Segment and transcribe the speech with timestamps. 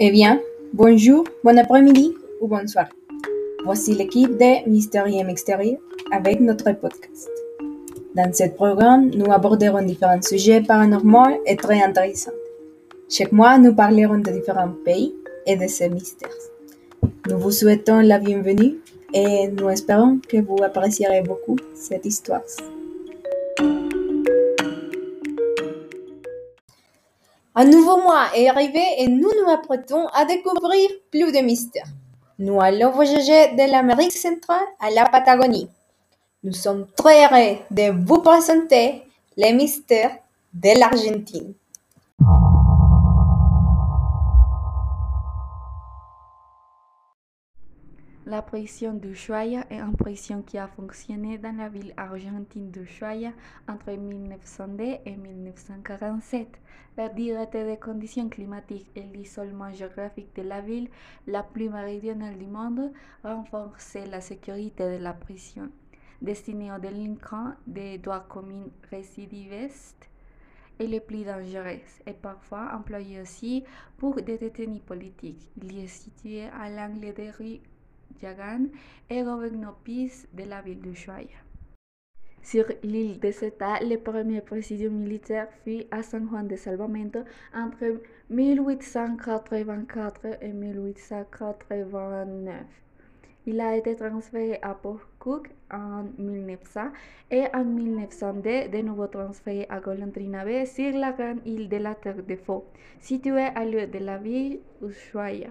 [0.00, 0.40] Eh bien,
[0.72, 2.88] bonjour, bon après-midi ou bonsoir.
[3.64, 5.78] Voici l'équipe de Mystérium Extérieur
[6.10, 7.30] avec notre podcast.
[8.16, 12.32] Dans ce programme, nous aborderons différents sujets paranormaux et très intéressants.
[13.08, 15.14] Chaque mois, nous parlerons de différents pays
[15.46, 16.42] et de ces mystères.
[17.28, 18.80] Nous vous souhaitons la bienvenue
[19.12, 22.42] et nous espérons que vous apprécierez beaucoup cette histoire.
[27.64, 31.88] Un nouveau mois est arrivé et nous nous apprêtons à découvrir plus de mystères.
[32.38, 35.70] Nous allons voyager de l'Amérique centrale à la Patagonie.
[36.42, 39.04] Nous sommes très heureux de vous présenter
[39.38, 40.14] les mystères
[40.52, 41.54] de l'Argentine.
[48.34, 53.30] La prison d'Ushuaia est une prison qui a fonctionné dans la ville argentine d'Ushuaia
[53.68, 56.48] entre 1902 et 1947.
[56.96, 60.88] La dureté des conditions climatiques et l'isolement géographique de la ville,
[61.28, 62.90] la plus méridionale du monde,
[63.22, 65.68] renforçaient la sécurité de la prison.
[66.20, 70.10] Destinée aux délinquants des droits communs récidivistes
[70.80, 73.62] et les plus dangereux, et parfois employée aussi
[73.96, 75.48] pour des détenus politiques.
[75.62, 77.60] Il est situé à l'angle des rues
[78.22, 78.68] Yagan
[79.10, 80.94] et Rovegnopis de la ville de.
[82.44, 87.20] Sur l'île de Zeta, le premier président militaire fut à San Juan de Salvamento
[87.54, 92.54] entre 1884 et 1889.
[93.46, 96.90] Il a été transféré à Port Cook en 1900
[97.30, 101.94] et en 1902 de nouveau transféré à Golondrina Bay sur la grande île de la
[101.94, 102.66] Terre de Faux,
[103.00, 105.48] située à l'ouest de la ville Ushuaia.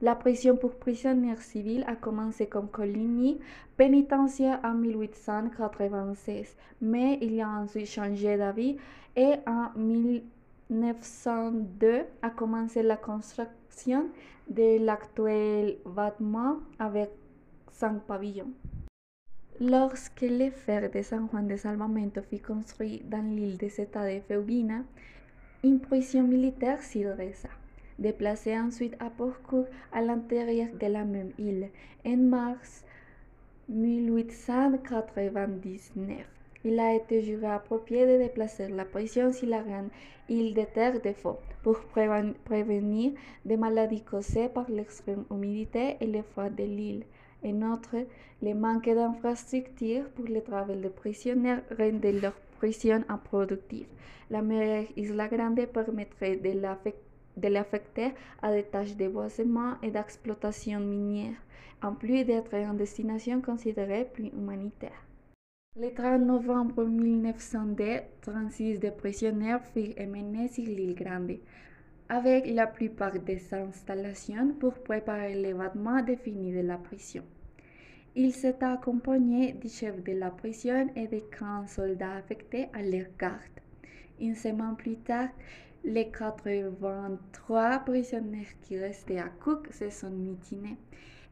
[0.00, 3.40] La prison pour prisonniers civils a commencé comme colonie
[3.76, 8.76] pénitentiaire en 1896, mais il a ensuite changé d'avis
[9.16, 14.06] et en 1902 a commencé la construction
[14.48, 17.10] de l'actuel bâtiment avec
[17.72, 18.52] cinq pavillons.
[19.60, 24.20] Lorsque le fer de San Juan de Salvamento fut construit dans l'île de Zeta de
[24.20, 24.84] Feubina,
[25.64, 27.48] une prison militaire s'y dressa
[27.98, 31.68] déplacé ensuite à Port Cook à l'intérieur de la même île
[32.06, 32.84] en mars
[33.68, 36.26] 1899.
[36.64, 39.88] Il a été jugé approprié de déplacer la prison sur la grande
[40.28, 41.78] île de terre de faux pour
[42.44, 43.12] prévenir
[43.44, 47.04] des maladies causées par l'extrême humidité et le froid de l'île.
[47.44, 47.96] En outre,
[48.42, 53.86] le manque d'infrastructures pour le travail des prisonniers rendait leur prison improductive.
[54.30, 57.07] La meilleure Isla Grande permettrait de l'affecter
[57.38, 58.12] de l'affecter
[58.42, 61.36] à des tâches de boisement et d'exploitation minière,
[61.82, 65.04] en plus d'être une destination considérée plus humanitaire.
[65.76, 71.38] Le 30 novembre 1902, 36 de prisonniers furent emmenés sur l'île Grande,
[72.08, 77.22] avec la plupart des installations pour préparer l'événement défini de la prison.
[78.16, 83.06] Il s'est accompagné du chef de la prison et de 15 soldats affectés à leur
[83.16, 83.60] garde.
[84.20, 85.28] Une semaine plus tard,
[85.84, 90.76] les 83 prisonniers qui restaient à Cook se sont mutinés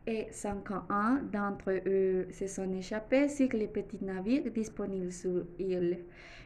[0.07, 5.99] et 51 d'entre eux se sont échappés sur les petits navires disponibles sur l'île.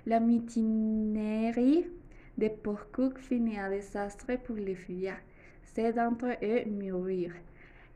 [0.07, 1.87] La mutinerie
[2.39, 5.21] de Port Cook finit un désastre pour les fuyards.
[5.63, 7.37] Sept d'entre eux moururent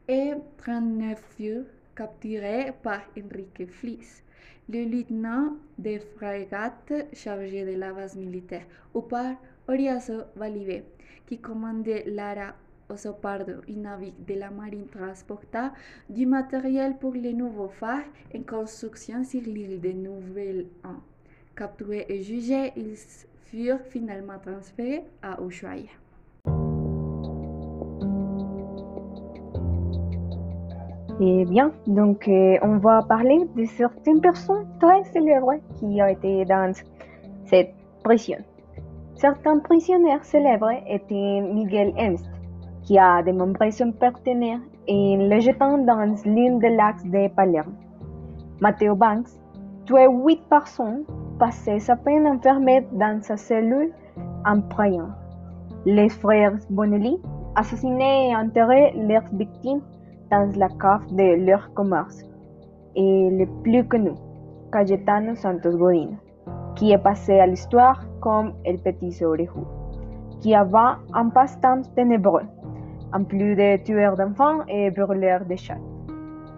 [0.06, 1.64] et 39 furent
[1.97, 4.22] capturés par Enrique Fliss,
[4.69, 9.37] le lieutenant de frégate chargé de la base militaire, ou par
[9.69, 10.84] Oriaso Valivé,
[11.26, 12.54] qui commandait l'Ara
[12.88, 15.72] Osopardo, une navire de la marine transporta
[16.08, 18.04] du matériel pour les nouveaux phares
[18.34, 20.97] en construction sur l'île de Nouvelle-An.
[21.56, 22.97] Capturés et jugés, ils
[23.46, 25.90] furent finalement transférés à Ushuaia.
[31.20, 36.44] Eh bien, donc euh, on va parler de certaines personnes très célèbres qui ont été
[36.44, 36.72] dans
[37.46, 37.72] cette
[38.02, 38.38] prison.
[39.16, 42.28] Certains prisonniers célèbres étaient Miguel Ernst,
[42.82, 44.58] qui a démembré son partenaire
[44.88, 47.75] en le jetant dans l'une des lacs de Palerme.
[48.61, 49.31] Matteo Banks
[49.87, 51.05] tué huit personnes,
[51.38, 53.93] passait sa peine enfermé dans sa cellule
[54.46, 55.11] en priant.
[55.87, 57.19] Les frères Bonelli
[57.55, 59.82] assassinaient et enterraient leurs victimes
[60.31, 62.22] dans la cave de leur commerce.
[62.96, 64.12] Et le plus connu,
[64.72, 66.16] Cayetano Santos Godino
[66.75, 69.65] qui est passé à l'histoire comme El Petit Oreju,
[70.41, 72.47] qui avait un passe-temps ténébreux,
[73.12, 75.85] en plus de tueur d'enfants et brûleur de chats.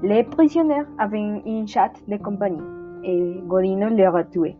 [0.04, 2.62] Les prisonniers avaient une chatte de compagnie
[3.02, 4.56] et Godino leur a tué,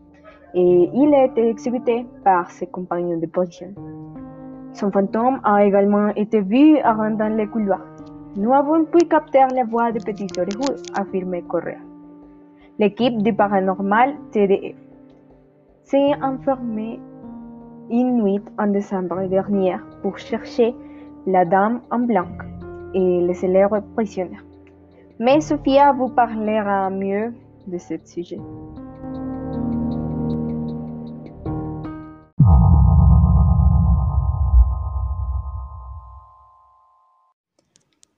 [0.53, 3.73] et il a été exécuté par ses compagnons de prison.
[4.73, 7.87] Son fantôme a également été vu dans les couloirs.
[8.35, 11.79] Nous avons pu capter les voix de petits orignaux, affirmait Correa.
[12.79, 14.86] L'équipe du paranormal TDF
[15.87, 16.99] s'est enfermée
[17.89, 20.75] une nuit en décembre dernier pour chercher
[21.25, 22.27] la dame en blanc
[22.93, 24.37] et les célèbres prisonniers.
[25.17, 27.33] Mais Sophia vous parlera mieux
[27.67, 28.39] de ce sujet.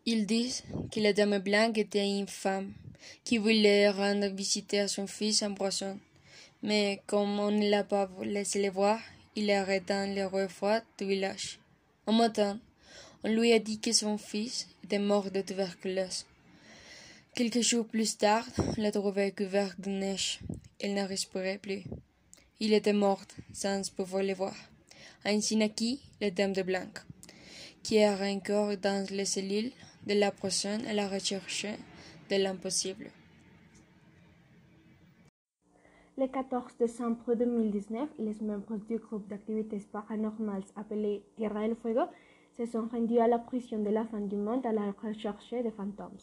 [0.07, 2.71] Ils disent que la dame blanche était une femme
[3.23, 5.97] qui voulait rendre visite à son fils en poisson.
[6.61, 8.99] Mais comme on ne l'a pas laissé le voir,
[9.35, 11.59] il est dans les rues froides du village.
[12.07, 12.59] Un matin,
[13.23, 16.25] on lui a dit que son fils était mort de tuberculose.
[17.35, 20.39] Quelques jours plus tard, on l'a trouvé couvert de neige.
[20.81, 21.83] Il ne respirait plus.
[22.59, 23.21] Il était mort
[23.53, 24.55] sans pouvoir le voir.
[25.23, 26.91] Ainsi naquit la Dame de Blanc,
[27.83, 29.71] qui est encore dans les cellules
[30.07, 31.65] de la prison à la recherche
[32.29, 33.11] de l'impossible.
[36.19, 42.01] Le 14 décembre 2019, les membres du groupe d'activités paranormales appelé Tierra del Fuego
[42.57, 45.71] se sont rendus à la prison de la fin du monde à la recherche des
[45.71, 46.17] fantômes.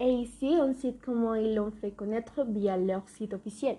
[0.00, 3.76] Et ici, on cite comment ils l'ont fait connaître via leur site officiel.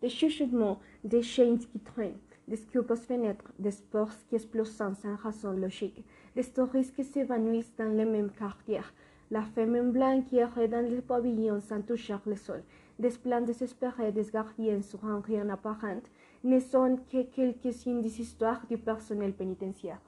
[0.00, 5.50] Des chuchotements, des chaînes qui traînent, des scopes fenêtres, des sports qui explosent sans raison
[5.50, 6.04] logique,
[6.36, 8.92] des stories qui s'évanouissent dans les mêmes quartiers,
[9.32, 12.62] la femme en blanc qui errait dans le pavillon sans toucher le sol,
[12.98, 16.02] des plans désespérés des gardiens sur un rien apparent,
[16.42, 20.00] ne sont que quelques-unes des histoires du personnel pénitentiaire.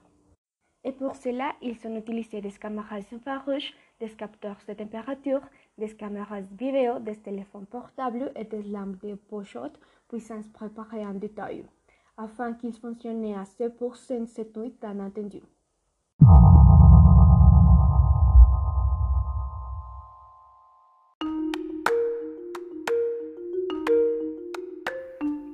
[0.83, 5.41] Et pour cela, ils ont utilisé des caméras infrarouges, des capteurs de température,
[5.77, 11.65] des caméras vidéo, des téléphones portables et des lampes de pochette puissance préparées en détail,
[12.15, 15.43] afin qu'ils fonctionnent à 100% cette nuit tan attendue.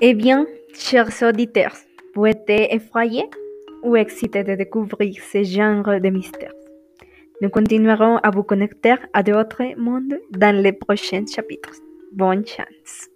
[0.06, 1.78] Eh bien, chers auditeurs,
[2.14, 3.30] vous êtes effrayés
[3.84, 6.52] ou excités de découvrir ce genre de mystères?
[7.40, 11.72] Nous continuerons à vous connecter à d'autres mondes dans les prochains chapitres.
[12.12, 13.13] Bonne chance.